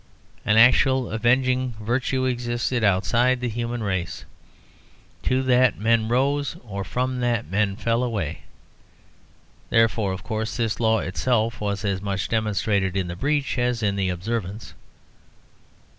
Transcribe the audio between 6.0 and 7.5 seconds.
rose, or from that